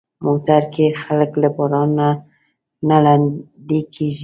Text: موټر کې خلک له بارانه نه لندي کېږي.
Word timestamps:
موټر 0.25 0.61
کې 0.73 0.85
خلک 1.03 1.31
له 1.41 1.49
بارانه 1.55 2.09
نه 2.89 2.97
لندي 3.05 3.81
کېږي. 3.93 4.19